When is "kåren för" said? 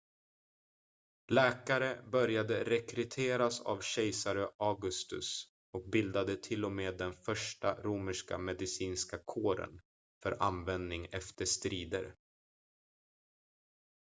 9.25-10.37